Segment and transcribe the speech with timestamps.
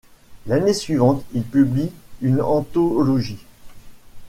[0.47, 1.91] L'année suivante, il publie
[2.21, 3.45] une anthologie.